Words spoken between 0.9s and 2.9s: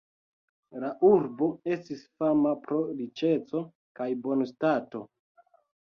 urbo estis fama pro